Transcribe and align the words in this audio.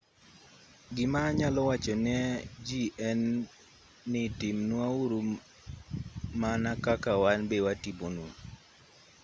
gima 0.95 1.19
anyalo 1.29 1.61
wacho 1.69 1.93
ne 2.05 2.17
ji 2.67 2.81
en 3.09 3.21
ni 4.11 4.21
timnwa 4.39 4.85
uru 5.01 5.19
maka 6.41 6.73
kaka 6.85 7.11
wan 7.23 7.39
be 7.49 7.57
watimonu 7.65 8.25